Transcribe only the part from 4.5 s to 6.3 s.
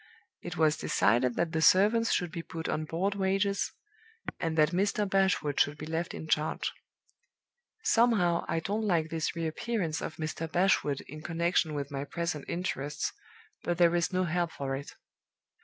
that Mr. Bashwood should be left in